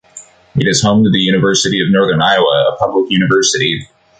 It 0.55 0.67
is 0.67 0.81
home 0.81 1.03
to 1.03 1.11
the 1.11 1.19
University 1.19 1.79
of 1.79 1.91
Northern 1.91 2.23
Iowa, 2.23 2.73
a 2.73 2.75
public 2.77 3.11
university. 3.11 3.87